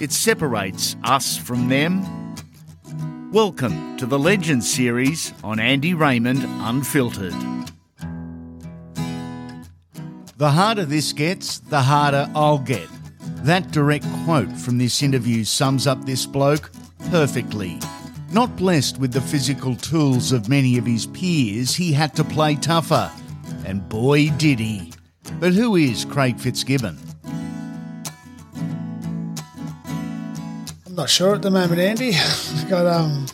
[0.00, 2.04] It separates us from them.
[3.32, 7.34] Welcome to the Legends series on Andy Raymond Unfiltered.
[10.36, 12.88] The harder this gets, the harder I'll get.
[13.42, 16.70] That direct quote from this interview sums up this bloke
[17.10, 17.80] perfectly.
[18.32, 22.54] Not blessed with the physical tools of many of his peers, he had to play
[22.54, 23.10] tougher.
[23.64, 24.92] And boy, did he.
[25.40, 26.96] But who is Craig Fitzgibbon?
[30.86, 32.12] I'm not sure at the moment, Andy.
[32.14, 33.26] I've got um,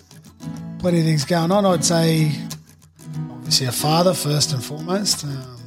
[0.79, 1.67] plenty of things going on.
[1.67, 2.33] I'd say,
[3.31, 5.59] obviously, a father first and foremost, um,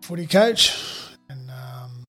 [0.00, 0.74] footy coach,
[1.28, 2.04] and um,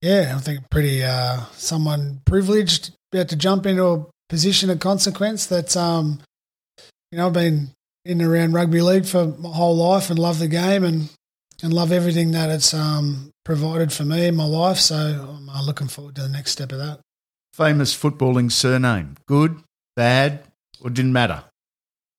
[0.00, 5.44] yeah, I think pretty uh, someone privileged about to jump into a position of consequence
[5.44, 6.18] that um,
[7.10, 7.68] you know I've been
[8.06, 11.10] in and around rugby league for my whole life and love the game and
[11.62, 14.78] and love everything that it's um, provided for me in my life.
[14.78, 17.00] So I'm uh, looking forward to the next step of that.
[17.52, 19.16] Famous footballing surname.
[19.28, 19.62] Good,
[19.94, 20.42] bad,
[20.80, 21.44] or didn't matter?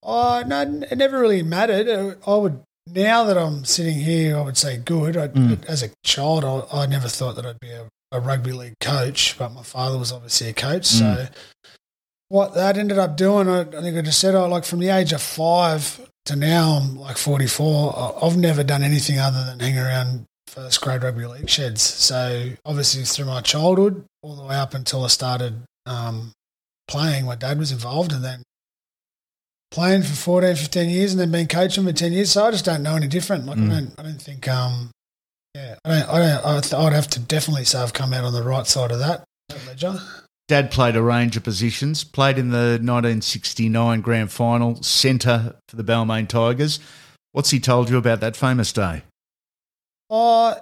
[0.03, 1.89] Oh, no, it never really mattered.
[1.89, 5.17] Uh, I would, now that I'm sitting here, I would say good.
[5.17, 5.65] I, Mm.
[5.65, 9.35] As a child, I, I never thought that I'd be a, a rugby league coach,
[9.37, 10.85] but my father was obviously a coach.
[10.85, 11.27] So
[12.33, 14.89] what that ended up doing, I, I think I just said, oh, like from the
[14.89, 19.59] age of five to now, I'm like 44, I- I've never done anything other than
[19.59, 21.83] hang around first grade rugby league sheds.
[21.83, 26.31] So obviously through my childhood, all the way up until I started um,
[26.87, 28.41] playing, my dad was involved, and then
[29.69, 32.31] playing for 14, 15 years, and then being coaching for 10 years.
[32.31, 33.45] So I just don't know any different.
[33.45, 33.65] Like Mm.
[33.67, 34.89] I don't, I don't think, um,
[35.53, 38.33] yeah, I don't, I don't, I I'd have to definitely say I've come out on
[38.33, 39.99] the right side of that, that ledger.
[40.47, 45.83] Dad played a range of positions, played in the 1969 grand final, centre for the
[45.83, 46.79] Balmain Tigers.
[47.31, 49.03] What's he told you about that famous day?
[50.09, 50.55] Oh,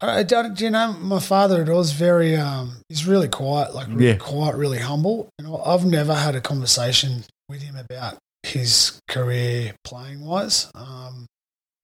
[0.00, 3.88] I don't, do you know, my father it was very, um, he's really quiet, like
[3.88, 4.14] really Yeah.
[4.16, 5.28] quiet, really humble.
[5.38, 10.68] And I've never had a conversation with him about his career playing wise.
[10.74, 11.26] Um,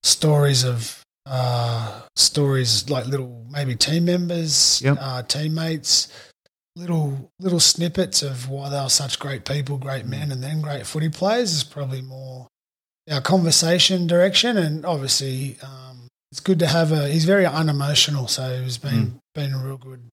[0.03, 4.97] stories of, uh, stories like little, maybe team members, Yep.
[4.99, 6.07] uh, teammates,
[6.75, 10.85] little, little snippets of why they were such great people, great men, and then great
[10.85, 12.47] footy players is probably more
[13.09, 14.57] our conversation direction.
[14.57, 17.07] And obviously, um, it's good to have a.
[17.07, 20.09] He's very unemotional, so he's been been a real good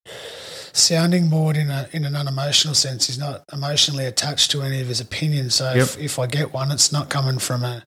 [0.75, 3.07] sounding board in a in an unemotional sense.
[3.07, 5.57] He's not emotionally attached to any of his opinions.
[5.57, 7.83] So if, if I get one, it's not coming from a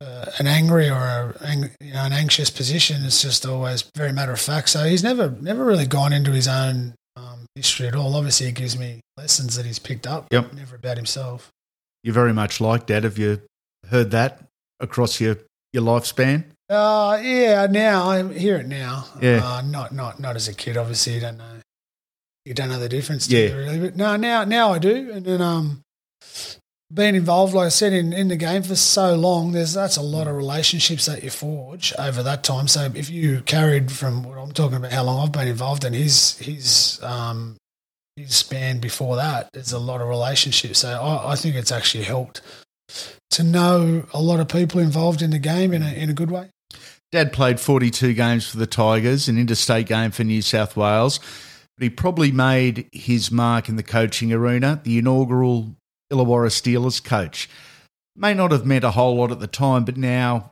[0.00, 3.04] uh, an angry or a, you know, an anxious position.
[3.04, 4.68] It's just always very matter of fact.
[4.70, 6.94] So he's never never really gone into his own
[7.54, 8.14] history at all.
[8.16, 10.26] Obviously, he gives me lessons that he's picked up.
[10.30, 10.52] Yep.
[10.54, 11.50] Never about himself.
[12.02, 13.04] You're very much like Dad.
[13.04, 13.42] Have you
[13.88, 14.42] heard that
[14.80, 15.38] across your,
[15.72, 16.44] your lifespan?
[16.68, 19.04] Uh, yeah, now I hear it now.
[19.20, 19.40] Yeah.
[19.44, 21.44] Uh, not not not as a kid, obviously you don't know
[22.46, 23.48] you don't know the difference do Yeah.
[23.48, 23.80] you, really.
[23.80, 25.10] But no, now now I do.
[25.12, 25.82] And then um
[26.94, 30.02] being involved, like I said, in, in the game for so long, there's that's a
[30.02, 32.68] lot of relationships that you forge over that time.
[32.68, 35.92] So if you carried from what I'm talking about, how long I've been involved in
[35.92, 37.56] his his um
[38.16, 40.78] his span before that, there's a lot of relationships.
[40.78, 42.40] So I, I think it's actually helped
[43.30, 46.30] to know a lot of people involved in the game in a in a good
[46.30, 46.50] way.
[47.10, 51.18] Dad played 42 games for the Tigers, an interstate game for New South Wales.
[51.76, 55.76] but he probably made his mark in the coaching arena, the inaugural
[56.12, 57.48] Illawarra Steelers coach.
[58.16, 60.50] May not have meant a whole lot at the time, but now,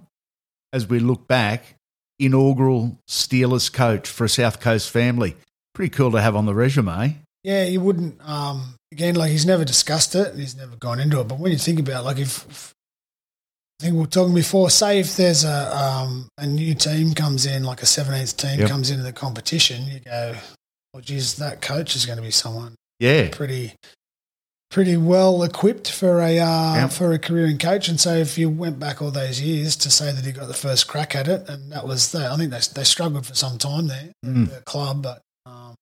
[0.73, 1.77] as we look back,
[2.19, 5.37] inaugural Steelers coach for a South Coast family.
[5.75, 7.19] Pretty cool to have on the resume.
[7.45, 8.21] Yeah, you wouldn't.
[8.29, 11.29] Um, again, like he's never discussed it, he's never gone into it.
[11.29, 12.73] But when you think about, it, like, if, if
[13.81, 17.47] I think we were talking before, say if there's a um, a new team comes
[17.47, 18.69] in, like a 17th team Yep.
[18.69, 20.35] comes into the competition, you go,
[20.95, 23.29] well, geez, that coach is going to be someone Yeah.
[23.33, 23.73] pretty
[24.73, 26.91] pretty well equipped for a uh, Yep.
[26.93, 27.87] for a career in coach.
[27.89, 30.55] And so if you went back all those years to say that he got the
[30.55, 33.59] first crack at it, and that was the, I think they they struggled for some
[33.59, 34.49] time there, Mm.
[34.51, 35.21] the club, but.
[35.47, 35.75] Um,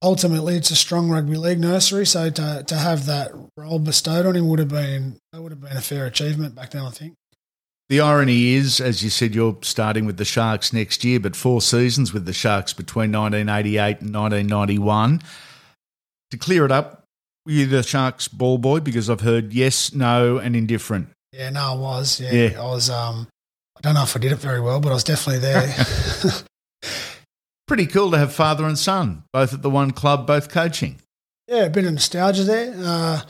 [0.00, 4.36] Ultimately, it's a strong rugby league nursery, so to to have that role bestowed on
[4.36, 6.82] him would have been that would have been a fair achievement back then.
[6.82, 7.14] I think.
[7.88, 11.60] The irony is, as you said, you're starting with the Sharks next year, but four
[11.60, 15.20] seasons with the Sharks between 1988 and 1991.
[16.30, 17.02] To clear it up,
[17.50, 18.80] you the Sharks ball boy?
[18.80, 21.08] Because I've heard yes, no, and indifferent.
[21.32, 22.20] Yeah, no, I was.
[22.20, 22.60] Yeah, Yeah.
[22.60, 22.90] I was.
[22.90, 23.28] Um,
[23.76, 25.72] I don't know if I did it very well, but I was definitely there.
[27.66, 30.96] Pretty cool to have father and son, both at the one club, both coaching.
[31.46, 32.74] yeah, a bit of nostalgia there.
[32.78, 33.20] Uh,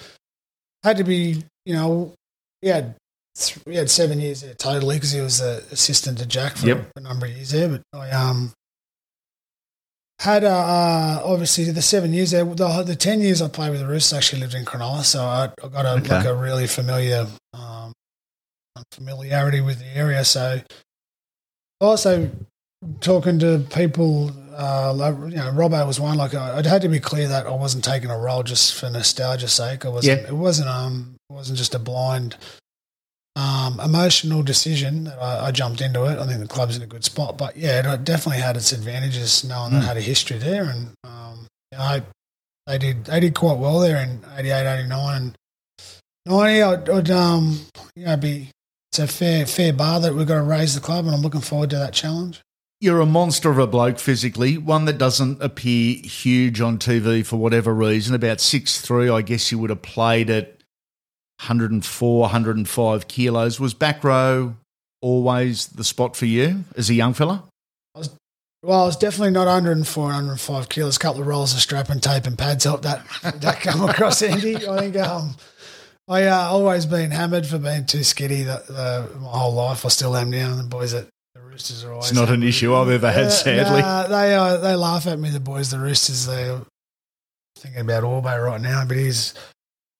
[0.84, 2.12] had to be, you know,
[2.62, 2.94] we had
[3.36, 6.66] th- we had seven years there totally because he was the assistant to Jack for
[6.68, 6.86] Yep.
[6.96, 7.68] a number of years there.
[7.68, 8.52] But I um
[10.20, 12.44] had uh, uh, obviously the seven years there.
[12.44, 15.50] The, the ten years I played with the Roosters actually lived in Cronulla, so I,
[15.62, 16.08] I got a Okay.
[16.16, 17.92] like a really familiar um,
[18.92, 20.24] familiarity with the area.
[20.24, 20.60] So
[21.80, 22.30] also
[23.00, 26.16] talking to people, uh, like, you know, Robbo was one.
[26.16, 28.90] Like I, I'd had to be clear that I wasn't taking a role just for
[28.90, 29.84] nostalgia's sake.
[29.84, 30.22] I wasn't.
[30.22, 30.28] Yeah.
[30.28, 30.68] It wasn't.
[30.68, 32.36] Um, it wasn't just a blind,
[33.38, 36.18] um, emotional decision that I, I jumped into it.
[36.18, 39.44] I think the club's in a good spot, but yeah, it definitely had its advantages
[39.44, 39.84] knowing that Mm.
[39.84, 42.02] I had a history there, and um, you know, I,
[42.66, 43.04] they did.
[43.04, 45.36] They did quite well there in 88, 89, and
[46.26, 46.62] 90.
[46.62, 47.60] I'd, I'd um,
[47.94, 48.50] you know, be.
[48.90, 51.42] It's a fair fair bar that we've got to raise the club, and I'm looking
[51.42, 52.40] forward to that challenge.
[52.80, 57.36] You're a monster of a bloke physically, one that doesn't appear huge on TV for
[57.36, 58.14] whatever reason.
[58.14, 60.57] About six three, I guess you would have played at
[61.40, 63.60] 104, 105 kilos.
[63.60, 64.54] Was back row
[65.00, 67.44] always the spot for you as a young fella?
[68.64, 70.96] Well, I was definitely not 104 and 105 kilos.
[70.96, 73.06] A couple of rolls of strap and tape and pads helped that
[73.40, 74.56] that come across Andy.
[74.66, 75.36] I think um,
[76.08, 79.86] I uh, always been hammered for being too skitty the, the, my whole life.
[79.86, 80.56] I still am now.
[80.56, 81.06] The boys at
[81.36, 82.10] the Roosters are always.
[82.10, 83.80] It's not an issue I've ever had, Uh, sadly.
[83.80, 85.30] nah, they uh, they laugh at me.
[85.30, 86.26] The boys, the Roosters.
[86.26, 86.60] They're
[87.56, 89.34] thinking about Orbe right now, but he's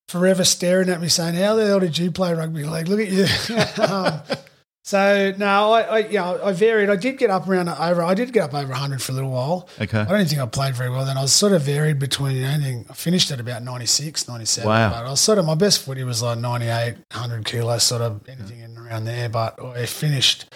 [0.08, 2.88] forever staring at me, saying, "How the hell did you play rugby league?
[2.88, 3.26] Look at you."
[3.84, 4.20] um,
[4.88, 6.88] so no, I, I you know I varied.
[6.88, 8.02] I did get up around over.
[8.02, 9.68] I did get up over 100 for a little while.
[9.78, 10.00] Okay.
[10.00, 11.18] I don't think I played very well then.
[11.18, 12.86] I was sort of varied between you know, anything.
[12.88, 14.66] I finished at about 96, 97.
[14.66, 14.88] Wow.
[14.88, 18.26] But I was sort of my best footy was like 98, 100 kilos, sort of
[18.28, 19.28] anything in around there.
[19.28, 20.46] But I finished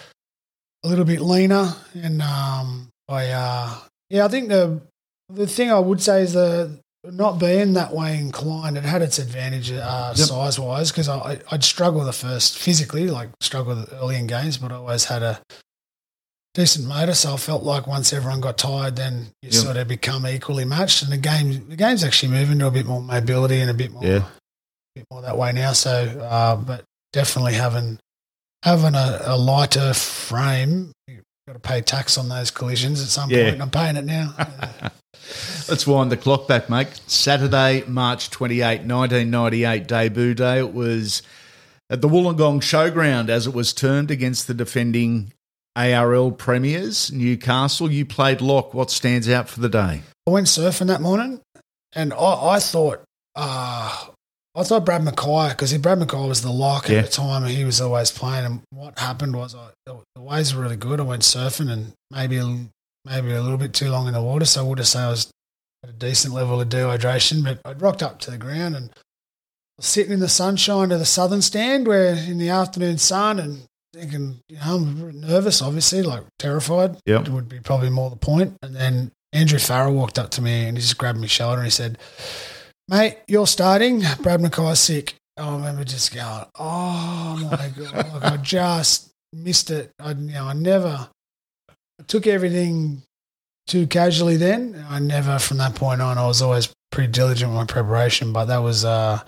[0.83, 3.75] a little bit leaner, and um, I uh,
[4.09, 4.81] yeah, I think the
[5.29, 6.79] the thing I would say is the
[7.11, 10.27] not being that way inclined, it had its advantage uh, Yep.
[10.27, 14.71] size wise because I, I'd struggle the first physically, like struggle early in games, but
[14.71, 15.41] I always had a
[16.53, 19.63] decent motor, so I felt like once everyone got tired, then you Yep.
[19.63, 22.85] sort of become equally matched, and the game the game's actually moving to a bit
[22.85, 24.23] more mobility and a bit more, Yeah.
[24.95, 25.73] bit more that way now.
[25.73, 27.99] So, uh, but definitely having
[28.63, 30.93] having a, a lighter frame,
[31.47, 33.43] got to pay tax on those collisions at some Yeah.
[33.43, 33.53] point.
[33.55, 34.33] and I'm paying it now.
[35.69, 36.99] Let's wind the clock back, mate.
[37.07, 40.59] Saturday, March 28, 1998, debut day.
[40.59, 41.21] It was
[41.89, 45.31] at the Wollongong Showground, as it was termed, against the defending
[45.75, 47.91] ARL premiers, Newcastle.
[47.91, 48.73] You played lock.
[48.73, 50.01] What stands out for the day?
[50.27, 51.41] I went surfing that morning,
[51.93, 53.03] and I, I thought,
[53.35, 54.05] uh,
[54.55, 56.99] I thought Brad Mackay because Brad Mackay was the lock Yeah.
[56.99, 58.45] at the time, and he was always playing.
[58.45, 59.69] And what happened was, I,
[60.23, 60.99] waves were really good.
[60.99, 62.45] I went surfing, and maybe a,
[63.05, 65.09] maybe a little bit too long in the water, so I would have say I
[65.09, 65.31] was
[65.83, 67.43] at a decent level of dehydration.
[67.43, 68.89] But I'd rocked up to the ground and
[69.77, 73.63] was sitting in the sunshine of the southern stand, where in the afternoon sun, and
[73.93, 78.15] thinking, you know, I'm nervous, obviously, like terrified Yeah, It would be probably more the
[78.15, 78.57] point.
[78.61, 81.65] And then Andrew Farrar walked up to me and he just grabbed my shoulder and
[81.65, 81.97] he said,
[82.89, 84.03] Mate, you're starting.
[84.21, 85.15] Brad Mackay's sick.
[85.37, 88.13] I remember just going, Oh my God.
[88.13, 89.91] like I just missed it.
[89.99, 91.09] I, you know, I never
[91.69, 93.03] I took everything
[93.67, 94.85] too casually then.
[94.89, 98.45] I never, from that point on, I was always pretty diligent with my preparation, but
[98.45, 99.19] that was, uh,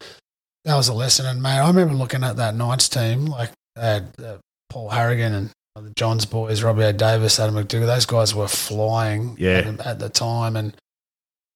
[0.65, 1.25] that was a lesson.
[1.25, 4.37] And mate, I remember looking at that Knights team, like they had uh,
[4.69, 7.85] Paul Harragon and the Johns boys, Robbie O'Davis, Adam McDougall.
[7.85, 9.59] Those guys were flying Yeah.
[9.59, 10.75] at, at the time, and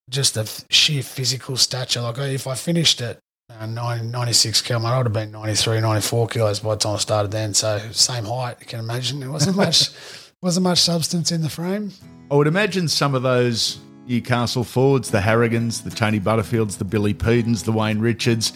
[0.10, 2.01] just the sheer physical stature.
[2.01, 6.27] Like if I finished at uh, 90, 96 kilo, I would have been 93, 94
[6.27, 7.53] kilos by the time I started then.
[7.53, 9.20] So same height, you can imagine.
[9.20, 9.89] There wasn't much,
[10.41, 11.91] wasn't much substance in the frame.
[12.32, 17.13] I would imagine some of those Newcastle forwards, the Harragons, the Tony Butterfields, the Billy
[17.13, 18.53] Pedens, the Wayne Richards,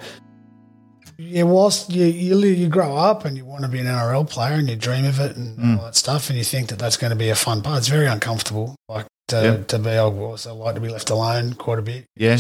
[1.18, 4.56] yeah, whilst you, you you grow up and you want to be an NRL player
[4.56, 5.78] and you dream of it and Mm.
[5.78, 7.78] all that stuff, and you think that that's going to be a fun part.
[7.78, 8.76] It's very uncomfortable.
[8.90, 9.68] Like to, Yep.
[9.68, 12.06] to be, I also like to be left alone quite a bit.
[12.16, 12.38] Yeah.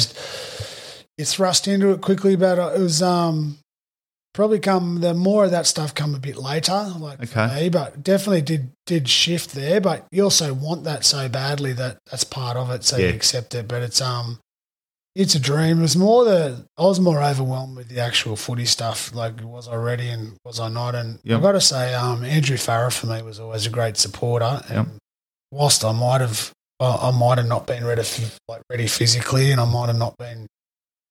[1.17, 3.59] You thrust into it quickly, but it was um
[4.33, 7.63] probably come the more of that stuff come a bit later, like Okay.
[7.63, 9.79] me, but definitely did did shift there.
[9.81, 13.09] But you also want that so badly that that's part of it, so Yeah.
[13.09, 13.67] you accept it.
[13.67, 14.39] But it's um
[15.13, 15.79] it's a dream.
[15.79, 19.13] It was more the I was more overwhelmed with the actual footy stuff.
[19.13, 20.95] Like was I ready and was I not?
[20.95, 21.37] And Yep.
[21.37, 24.61] I've got to say, um, Andrew Farrar for me was always a great supporter.
[24.69, 24.87] And Yep.
[25.51, 28.03] whilst I might have I I might have not been ready
[28.47, 30.47] like ready physically, and I might have not been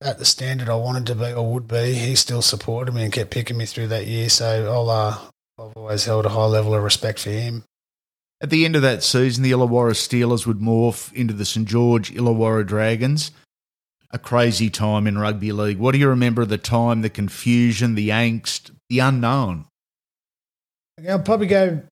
[0.02, 1.94] at the standard I wanted to be or would be.
[1.94, 4.28] He still supported me and kept picking me through that year.
[4.28, 5.18] So I'll uh,
[5.58, 7.64] I've always held a high level of respect for him.
[8.40, 12.12] At the end of that season, the Illawarra Steelers would morph into the St George
[12.14, 13.32] Illawarra Dragons.
[14.12, 15.78] A crazy time in rugby league.
[15.78, 19.66] What do you remember of the time, the confusion, the angst, the unknown?
[21.08, 21.82] I'll probably go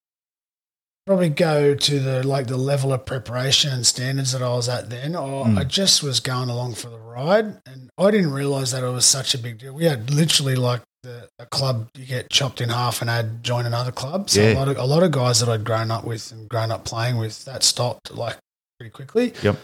[1.08, 4.90] probably go to the like the level of preparation and standards that I was at
[4.90, 5.16] then.
[5.16, 5.58] I, Mm.
[5.58, 9.06] I just was going along for the ride, and I didn't realize that it was
[9.06, 9.72] such a big deal.
[9.74, 13.64] We had literally like the a club you get chopped in half and add join
[13.66, 14.28] another club.
[14.28, 14.52] So Yeah.
[14.52, 16.84] a lot of a lot of guys that I'd grown up with and grown up
[16.84, 18.36] playing with that stopped like
[18.78, 19.32] pretty quickly.
[19.42, 19.56] Yep.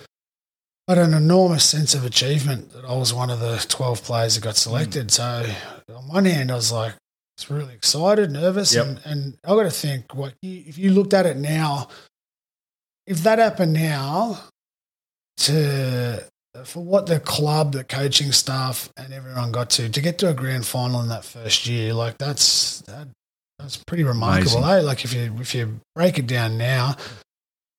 [0.86, 4.44] But an enormous sense of achievement that I was one of the twelve players that
[4.44, 5.10] got selected.
[5.10, 5.44] So
[5.94, 6.94] on one hand, I was like.
[7.36, 8.86] Was really excited, nervous, Yep.
[8.86, 11.88] and, and I got to think, what you, if you looked at it now,
[13.06, 14.40] if that happened now,
[15.38, 16.24] to
[16.64, 20.34] for what the club, the coaching staff, and everyone got to to get to a
[20.34, 23.08] grand final in that first year, like that's that,
[23.58, 24.58] that's pretty remarkable.
[24.58, 24.78] Amazing.
[24.78, 24.86] Eh?
[24.86, 26.96] Like if you if you break it down now.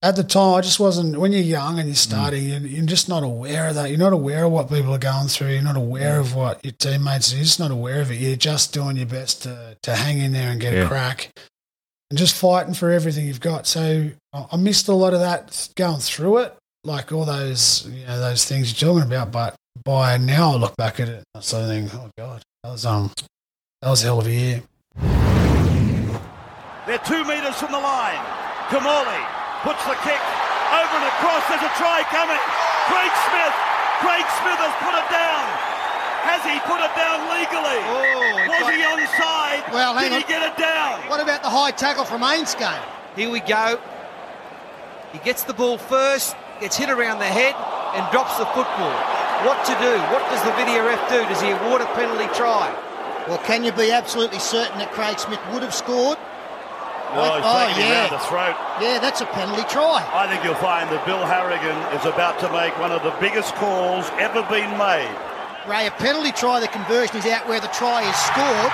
[0.06, 1.18] At the time, I just wasn't.
[1.18, 3.90] When you're young and you're starting, you're, you're just not aware of that.
[3.90, 5.48] You're not aware of what people are going through.
[5.48, 7.34] You're not aware of what your teammates.
[7.34, 7.38] Are.
[7.38, 8.20] You're just not aware of it.
[8.20, 10.84] You're just doing your best to to hang in there and get Yeah.
[10.84, 11.32] a crack,
[12.12, 13.66] and just fighting for everything you've got.
[13.66, 18.06] So I I missed a lot of that going through it, like all those you
[18.06, 19.32] know those things you're talking about.
[19.32, 22.44] But by now, I look back at it, and I sort of think, oh god,
[22.64, 23.12] that was um
[23.82, 24.62] that was a hell of a year.
[26.86, 28.24] They're two metres from the line.
[28.70, 29.35] Kamali
[29.65, 30.22] puts the kick
[30.69, 31.41] over and across.
[31.50, 32.38] There's a try coming.
[32.86, 33.55] Craig Smith.
[34.05, 35.45] Craig Smith has put it down.
[36.29, 37.81] Has he put it down legally?
[37.89, 39.65] Oh, Was he onside?
[39.74, 40.29] Well, hang Did he on.
[40.29, 41.01] get it down?
[41.10, 42.77] What about the high tackle from Ainscough?
[43.15, 43.79] Here we go.
[45.13, 47.55] He gets the ball first, gets hit around the head,
[47.98, 48.93] and drops the football.
[49.50, 49.93] What to do?
[50.13, 51.22] What does the video ref do?
[51.29, 52.69] Does he award a penalty try?
[53.27, 56.17] Well, can you be absolutely certain that Craig Smith would have scored?
[57.14, 58.00] Oh, he's Oh, taking him yeah.
[58.02, 58.56] round the throat.
[58.82, 60.02] Yeah, that's a penalty try.
[60.14, 63.54] I think you'll find that Bill Harrigan is about to make one of the biggest
[63.56, 65.14] calls ever been made.
[65.70, 68.72] Ray, a penalty try, the conversion is out where the try is scored.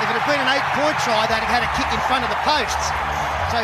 [0.00, 2.30] If it had been an eight-point try, they'd have had a kick in front of
[2.32, 2.88] the posts.
[3.52, 3.60] So,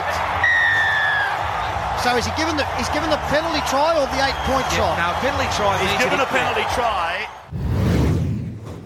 [2.05, 4.93] so is he given the he's given the penalty try or the eight-point try?
[5.01, 7.27] Now, penalty try He's given a he- penalty try.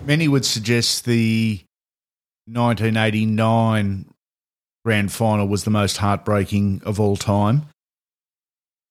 [0.07, 1.61] Many would suggest the
[2.47, 4.10] 1989
[4.85, 7.67] grand final was the most heartbreaking of all time.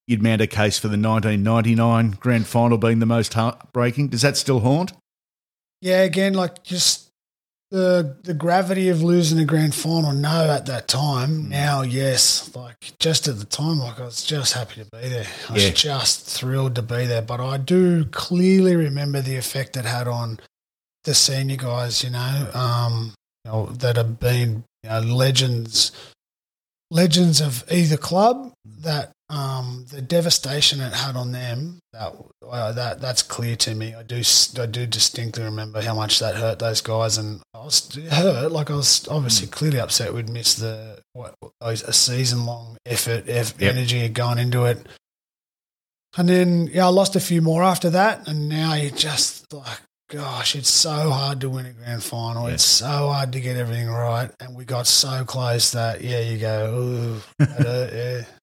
[0.07, 4.07] You'd mount a case for the 1999 grand final being the most heartbreaking.
[4.07, 4.93] Does that still haunt?
[5.81, 7.07] Yeah, again, like just
[7.71, 10.11] the the gravity of losing a grand final.
[10.11, 11.47] No, at that time.
[11.47, 12.53] Now, yes.
[12.55, 15.27] Like just at the time, like I was just happy to be there.
[15.47, 15.71] I was Yeah.
[15.71, 17.21] just thrilled to be there.
[17.21, 20.39] But I do clearly remember the effect it had on
[21.03, 22.03] the senior guys.
[22.03, 23.13] You know, um,
[23.45, 25.91] you know that have been you know, legends,
[26.91, 28.53] legends of either club.
[28.81, 31.79] That um, the devastation it had on them.
[31.93, 32.13] That
[32.47, 33.93] uh, that that's clear to me.
[33.93, 34.21] I do
[34.59, 38.51] I do distinctly remember how much that hurt those guys, and I was hurt.
[38.51, 43.59] Like I was obviously clearly upset we'd missed the what a season long effort, eff-
[43.59, 43.75] Yep.
[43.75, 44.85] energy had gone into it.
[46.17, 49.81] And then yeah, I lost a few more after that, and now you just like,
[50.09, 52.47] gosh, it's so hard to win a grand final.
[52.47, 52.55] Yeah.
[52.55, 56.37] It's so hard to get everything right, and we got so close that yeah, you
[56.37, 58.23] go, ooh, yeah.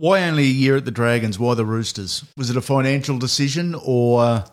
[0.00, 1.38] Why only a year at the Dragons?
[1.40, 2.24] Why the Roosters?
[2.36, 4.44] Was it a financial decision or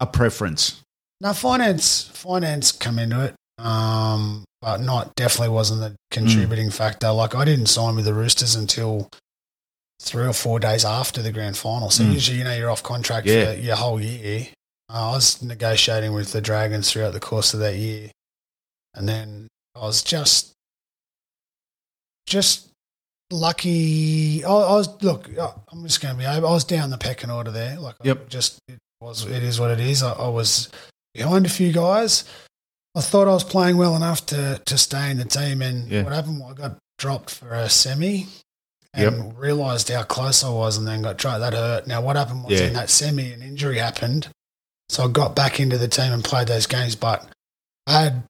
[0.00, 0.80] a preference?
[1.20, 3.34] Now finance finance come into it,
[3.64, 7.10] um, but not definitely wasn't the contributing factor.
[7.12, 9.08] Like I didn't sign with the Roosters until
[10.02, 11.88] three or four days after the grand final.
[11.88, 12.12] So Mm.
[12.14, 13.52] usually, you know, you're off contract Yeah.
[13.54, 14.48] for your whole year.
[14.88, 18.10] I was negotiating with the Dragons throughout the course of that year,
[18.94, 20.52] and then I was just
[22.26, 22.68] just
[23.30, 24.44] lucky.
[24.44, 25.28] I, I was look.
[25.72, 26.26] I'm just going to be.
[26.26, 26.46] over.
[26.46, 27.78] I was down the pecking order there.
[27.78, 28.28] Like, I Yep.
[28.28, 29.24] just it was.
[29.26, 30.02] It is what it is.
[30.02, 30.68] I, I was
[31.14, 32.24] behind a few guys.
[32.94, 36.02] I thought I was playing well enough to to stay in the team, and Yeah.
[36.02, 36.42] what happened?
[36.48, 38.26] I got dropped for a semi,
[38.94, 41.40] and realised how close I was, and then got dropped.
[41.40, 41.86] That hurt.
[41.86, 42.68] Now, what happened was Yeah.
[42.68, 44.28] in that semi, an injury happened,
[44.88, 46.94] so I got back into the team and played those games.
[46.96, 47.26] But
[47.86, 48.22] I had,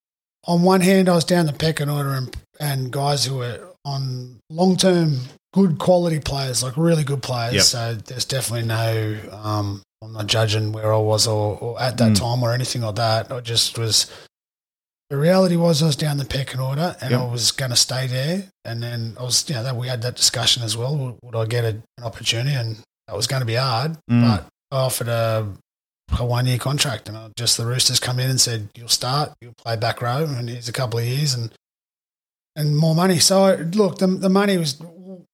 [0.47, 4.39] on one hand, I was down the pecking order, and and guys who were on
[4.51, 5.19] long term
[5.53, 7.55] good quality players, like really good players.
[7.55, 7.63] Yep.
[7.65, 9.19] So there's definitely no.
[9.33, 12.19] Um, I'm not judging where I was or, or at that Mm.
[12.21, 13.33] time or anything like that.
[13.33, 14.11] I just was.
[15.09, 17.21] The reality was I was down the pecking order and Yep.
[17.21, 18.51] I was going to stay there.
[18.65, 20.97] And then I was, you know, that we had that discussion as well.
[20.97, 22.57] Would, would I get a, an opportunity?
[22.57, 23.93] And that was going to be hard.
[24.11, 24.23] Mm.
[24.29, 25.47] But I offered a,
[26.19, 29.55] a one year contract, and just the Roosters come in and said, "You'll start, you'll
[29.55, 31.53] play back row, and here's a couple of years and
[32.55, 34.79] and more money." So I, look, the the money was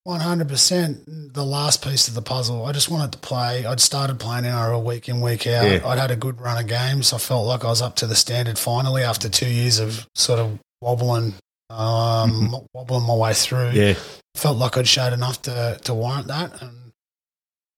[0.05, 1.05] one hundred percent
[1.35, 2.65] the last piece of the puzzle.
[2.67, 3.65] I just wanted to play.
[3.65, 5.65] I'd started playing in NRL week in week out.
[5.71, 5.87] Yeah.
[5.87, 7.13] I'd had a good run of games.
[7.13, 10.39] I felt like I was up to the standard finally after two years of sort
[10.41, 11.35] of wobbling.
[11.71, 13.95] Um, wobbling my way through Yeah.
[14.35, 16.61] felt like I'd showed enough to, to warrant that.
[16.61, 16.93] And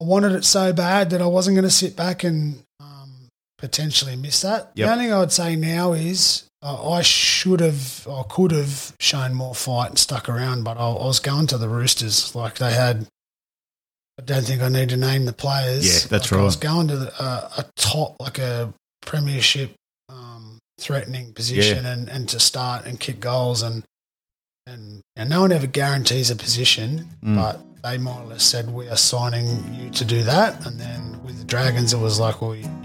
[0.02, 2.64] I wanted it so bad that I wasn't going to sit back and
[3.68, 4.70] potentially miss that.
[4.74, 4.87] Yep.
[4.87, 8.94] The only thing I would say now is uh, I should have, I could have
[9.00, 12.35] shown more fight and stuck around, but I, I was going to the Roosters.
[12.35, 13.07] Like they had,
[14.18, 15.85] I don't think I need to name the players.
[15.87, 18.72] Yeah, that's Like, I was going to the, uh, a top, like a
[19.03, 19.72] premiership
[20.09, 23.83] um, threatening position and, and to start and kick goals and
[24.66, 27.37] and, and no one ever guarantees a position, Mm.
[27.37, 30.64] but they more or less said we are signing you to do that.
[30.66, 32.84] And then with the Dragons, it was like, well, you, you, I'm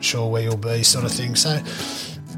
[0.00, 1.34] not sure where you'll be, sort of thing.
[1.34, 1.50] So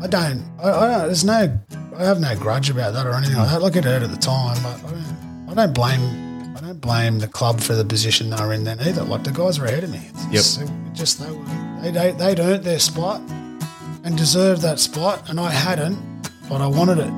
[0.03, 1.57] I don't, I, I don't, there's no,
[1.97, 3.63] I have no grudge about that or anything like that.
[3.63, 7.21] Like it hurt at the time, but I don't, I don't blame, I don't blame
[7.21, 9.05] the club for the position they were in then either.
[9.05, 10.01] Like the guys were ahead of me.
[10.09, 10.33] It's Yep.
[10.33, 11.45] just, it just they were,
[11.83, 13.21] they, they, they'd earned their spot
[14.03, 15.97] and deserved that spot, and I hadn't,
[16.49, 17.13] but I wanted it.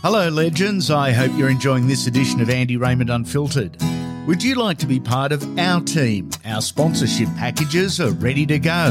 [0.00, 0.90] Hello, legends.
[0.90, 3.76] I hope you're enjoying this edition of Andy Raymond Unfiltered.
[4.28, 6.28] Would you like to be part of our team?
[6.44, 8.90] Our sponsorship packages are ready to go.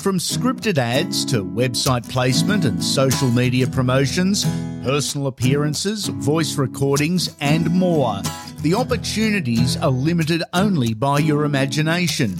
[0.00, 4.44] From scripted ads to website placement and social media promotions,
[4.82, 8.20] personal appearances, voice recordings, and more.
[8.62, 12.34] The opportunities are limited only by your imagination.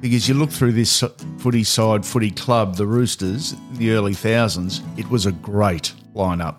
[0.00, 1.04] Because you look through this
[1.36, 6.56] footy side, footy club, the Roosters, the early thousands, it was a great lineup.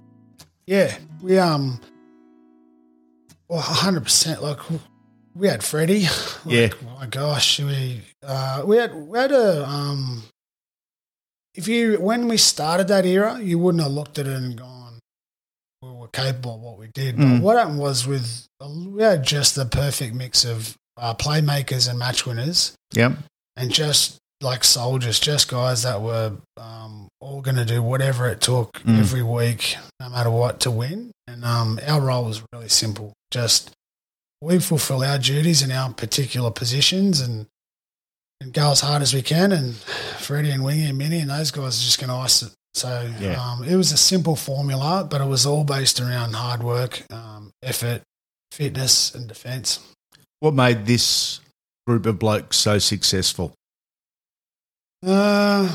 [0.68, 1.82] Yeah, we um,
[3.48, 4.44] well, hundred percent.
[4.44, 4.60] Like
[5.36, 6.08] we had Freddie.
[6.46, 6.70] Like, Yeah.
[7.00, 10.24] My gosh, we uh, we had we had a um.
[11.56, 15.00] If you when we started that era, you wouldn't have looked at it and gone,
[15.82, 17.16] we were capable of what we did.
[17.16, 17.38] Mm.
[17.38, 21.98] But what happened was with we had just the perfect mix of uh, playmakers and
[22.00, 23.14] match winners Yep.
[23.58, 28.42] and just like soldiers, just guys that were um, all going to do whatever it
[28.42, 29.00] took Mm.
[29.00, 31.12] every week, no matter what, to win.
[31.28, 33.72] And um, our role was really simple: just
[34.42, 37.48] we fulfill our duties in our particular positions and
[38.42, 39.52] and go as hard as we can.
[39.54, 42.52] And Freddie and Wingy and Minnie and those guys are just going to ice it.
[42.74, 43.42] So Yeah.
[43.42, 47.52] um, it was a simple formula, but it was all based around hard work, um,
[47.64, 48.02] effort,
[48.52, 49.80] fitness, and defence.
[50.42, 51.40] What made this
[51.88, 53.54] group of blokes so successful?
[55.06, 55.74] Uh,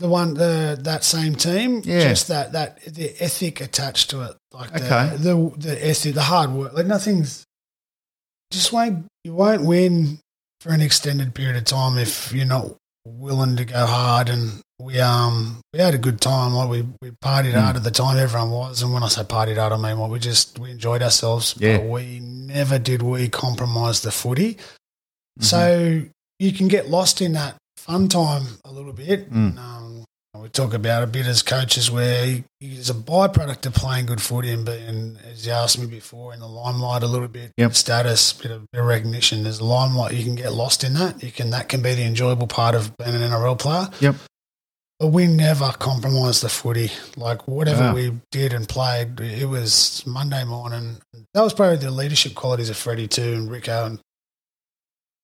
[0.00, 2.00] the one, the that same team, Yeah.
[2.08, 5.16] just that that the ethic attached to it, like the, Okay.
[5.16, 6.72] the the ethic, the hard work.
[6.72, 7.44] Like nothing's
[8.50, 10.18] just won't you won't win
[10.60, 12.66] for an extended period of time if you're not
[13.06, 14.28] willing to go hard.
[14.28, 16.54] And we um we had a good time.
[16.54, 17.62] Like we we partied Mm.
[17.62, 18.16] hard at the time.
[18.18, 21.02] Everyone was, and when I say partied hard, I mean what we just we enjoyed
[21.02, 21.54] ourselves.
[21.58, 21.78] Yeah.
[21.78, 24.54] But we never did we compromise the footy.
[24.54, 25.42] Mm-hmm.
[25.52, 26.02] So
[26.38, 29.30] you can get lost in that fun time a little bit.
[29.32, 29.56] Mm.
[29.58, 29.89] Um,
[30.42, 34.50] we talk about a bit as coaches where it's a byproduct of playing good footy
[34.50, 37.74] and being, as you asked me before, in the limelight a little bit, Yep.
[37.74, 39.42] status, bit of, bit of recognition.
[39.44, 40.14] There's a limelight.
[40.14, 41.22] You can get lost in that.
[41.22, 43.88] You can that can be the enjoyable part of being an NRL player.
[44.00, 44.16] Yep.
[44.98, 46.90] But we never compromised the footy.
[47.16, 47.94] Like whatever Wow.
[47.94, 50.98] we did and played, it was Monday morning.
[51.34, 53.86] That was probably the leadership qualities of Freddie too and Rico.
[53.86, 54.00] And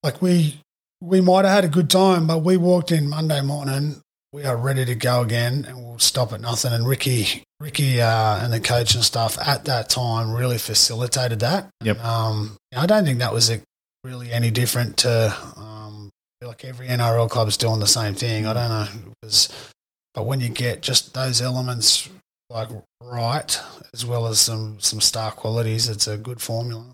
[0.03, 0.61] like we
[1.03, 4.01] we might have had a good time, but we walked in Monday morning.
[4.37, 6.75] We are ready to go again, and we'll stop at nothing.
[6.75, 11.71] And Ricky, Ricky, uh, and the coach and stuff at that time really facilitated that.
[11.83, 12.05] Yep.
[12.05, 13.63] Um, I don't think that was a,
[14.05, 16.11] really any different to um,
[16.43, 18.47] like every NRL club's doing the same thing.
[18.47, 19.73] I don't know, it was,
[20.13, 22.07] but when you get just those elements
[22.51, 22.69] like
[23.03, 23.59] right,
[23.95, 26.85] as well as some some star qualities, it's a good formula.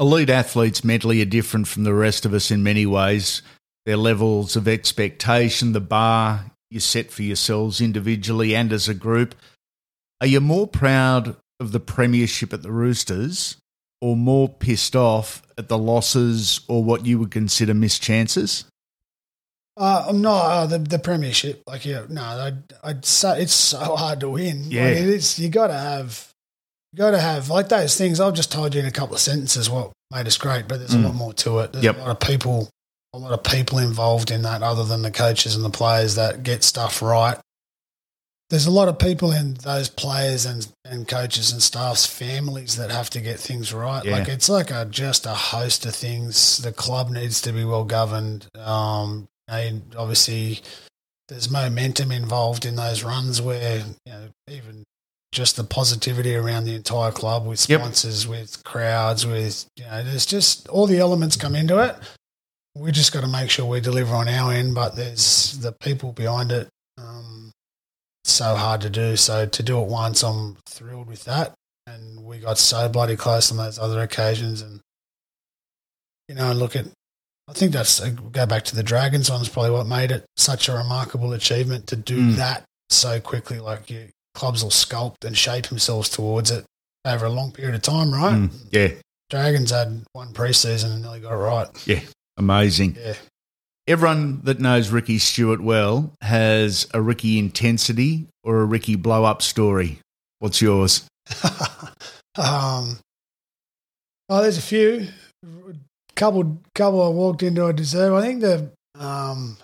[0.00, 3.40] Elite athletes mentally are different from the rest of us in many ways.
[3.84, 9.34] Their levels of expectation, the bar you set for yourselves individually and as a group.
[10.20, 13.56] Are you more proud of the premiership at the Roosters
[14.00, 18.64] or more pissed off at the losses or what you would consider missed chances?
[19.78, 21.62] Uh, no, uh, the the premiership.
[21.66, 24.64] Like, yeah, no, I'd, I'd say it's so hard to win.
[24.64, 24.86] Like, Yeah.
[24.88, 25.38] it is.
[25.38, 26.32] You got to have,
[26.92, 28.18] you got to have like those things.
[28.18, 30.92] I've just told you in a couple of sentences what made us great, but there's
[30.92, 31.04] Mm.
[31.04, 31.72] a lot more to it.
[31.72, 31.96] There's Yep.
[31.96, 32.70] a lot of people,
[33.16, 36.42] a lot of people involved in that, other than the coaches and the players that
[36.42, 37.38] get stuff right.
[38.50, 42.90] There's a lot of people in those players and, and coaches and staff's families that
[42.92, 44.04] have to get things right.
[44.04, 44.18] Yeah.
[44.18, 46.58] Like it's like a just a host of things.
[46.58, 48.46] The club needs to be well governed.
[48.56, 50.60] Um, and obviously,
[51.28, 54.84] there's momentum involved in those runs where you know even
[55.32, 57.80] just the positivity around the entire club with Yep.
[57.80, 61.96] sponsors, with crowds, with you know, there's just all the elements come into it.
[62.76, 66.12] We just got to make sure we deliver on our end, but there's the people
[66.12, 66.68] behind it.
[66.98, 67.50] Um,
[68.24, 69.16] so hard to do.
[69.16, 71.54] So to do it once, I'm thrilled with that.
[71.86, 74.60] And we got so bloody close on those other occasions.
[74.60, 74.80] And
[76.28, 76.86] you know, look at
[77.48, 80.24] I think that's uh, go back to the Dragons one is probably what made it
[80.36, 82.36] such a remarkable achievement to do Mm.
[82.36, 83.60] that so quickly.
[83.60, 84.02] Like your
[84.34, 86.64] clubs will sculpt and shape themselves towards it
[87.04, 88.34] over a long period of time, right?
[88.34, 88.88] Mm, yeah,
[89.30, 91.68] Dragons had one preseason and nearly got it right.
[92.36, 92.96] Amazing.
[93.00, 93.14] Yeah.
[93.88, 99.42] Everyone that knows Ricky Stuart well has a Ricky intensity or a Ricky blow up
[99.42, 100.00] story.
[100.40, 101.06] What's yours?
[102.36, 102.98] um,
[104.28, 105.06] oh, there's a few.
[106.16, 108.14] Couple, couple I walked into I deserve.
[108.14, 109.56] I think the um,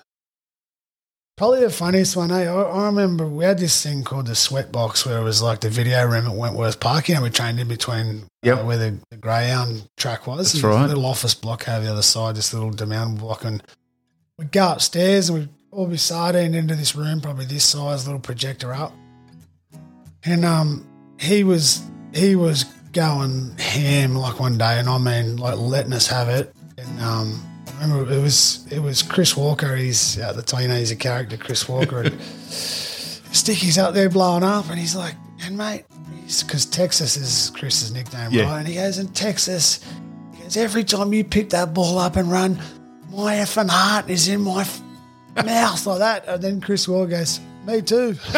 [1.42, 2.30] Probably the funniest one.
[2.30, 2.44] Eh?
[2.44, 5.58] I, I remember we had this thing called the sweat box where it was like
[5.58, 7.08] the video room at Wentworth Park.
[7.08, 8.58] You know, we trained in between Yep.
[8.60, 10.52] uh, where the, the greyhound track was.
[10.52, 10.84] That's right.
[10.84, 13.44] A little office block over the other side, this little demountable block.
[13.44, 13.60] And
[14.38, 18.20] we'd go upstairs and we'd all be sardined into this room, probably this size, little
[18.20, 18.92] projector up.
[20.24, 20.86] And um,
[21.18, 21.82] he was
[22.14, 26.54] he was going ham like one day, and I mean like letting us have it.
[26.78, 27.42] And um,
[27.82, 29.74] remember it was it was Chris Walker.
[29.76, 32.02] He's at the time, he's a character, Chris Walker.
[32.02, 35.14] And Sticky's out there blowing up, and he's like,
[35.44, 35.84] "And mate,"
[36.46, 38.44] because Texas is Chris's nickname, Yeah.
[38.44, 38.58] right?
[38.60, 39.80] And he goes, "In Texas,
[40.34, 42.58] he goes, every time you pick that ball up and run,
[43.10, 44.80] my effing heart is in my f-
[45.44, 48.16] mouth like that." And then Chris Walker goes, "Me too."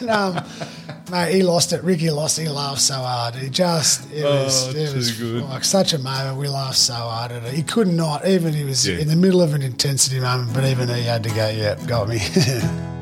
[0.00, 0.44] and, um,
[1.10, 1.82] mate, he lost it.
[1.82, 2.38] Ricky lost.
[2.38, 3.34] He laughed so hard.
[3.34, 5.42] He just it oh, was it too was good.
[5.42, 6.38] like such a moment.
[6.38, 7.52] We laughed so hard at it.
[7.52, 8.54] He could not not, even.
[8.54, 8.98] He was Yeah.
[8.98, 11.48] in the middle of an intensity moment, but even he had to go.
[11.48, 12.20] Yeah, got me.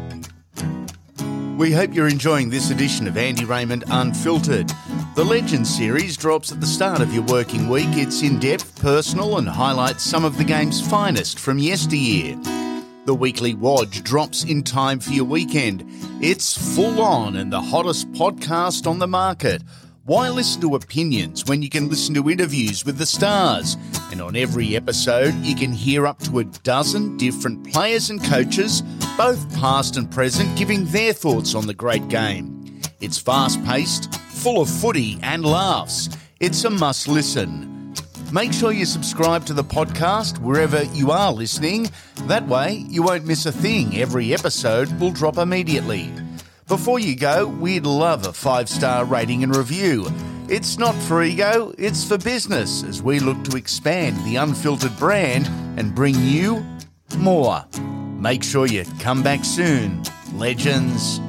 [1.57, 4.73] We hope you're enjoying this edition of Andy Raymond Unfiltered.
[5.15, 7.91] The Legends series drops at the start of your working week.
[7.91, 12.37] It's in depth, personal, and highlights some of the game's finest from yesteryear.
[13.07, 15.85] The weekly Wodge drops in time for your weekend.
[16.23, 19.61] It's full on and the hottest podcast on the market.
[20.07, 23.77] Why listen to opinions when you can listen to interviews with the stars?
[24.11, 28.81] And on every episode, you can hear up to a dozen different players and coaches,
[29.19, 32.81] both past and present, giving their thoughts on the great game.
[33.03, 36.09] It's fast paced, full of footy and laughs.
[36.41, 37.74] It's a must listen.
[38.35, 41.89] Make sure you subscribe to the podcast wherever you are listening.
[42.23, 43.97] That way, you won't miss a thing.
[43.97, 46.13] Every episode will drop immediately.
[46.67, 50.09] Before you go, we'd love a five star rating and review.
[50.49, 55.47] It's not for ego, it's for business as we look to expand the unfiltered brand
[55.79, 56.67] and bring you
[57.19, 57.65] more.
[58.19, 61.21] Make sure you come back soon, legends.